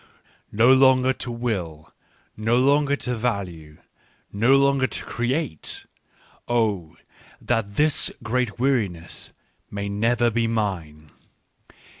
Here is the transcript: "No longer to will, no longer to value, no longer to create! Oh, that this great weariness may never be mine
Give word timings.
"No 0.51 0.73
longer 0.73 1.13
to 1.13 1.31
will, 1.31 1.93
no 2.35 2.57
longer 2.57 2.95
to 2.95 3.15
value, 3.15 3.77
no 4.33 4.55
longer 4.55 4.87
to 4.87 5.05
create! 5.05 5.85
Oh, 6.47 6.95
that 7.39 7.75
this 7.75 8.11
great 8.23 8.57
weariness 8.57 9.31
may 9.69 9.89
never 9.89 10.31
be 10.31 10.47
mine 10.47 11.11